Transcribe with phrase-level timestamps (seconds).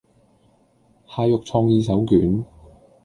[1.05, 2.43] 蟹肉創意手卷